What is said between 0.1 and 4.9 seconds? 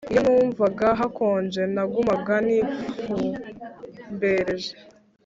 Iyo numvaga hakonje nagumaga nifumbereje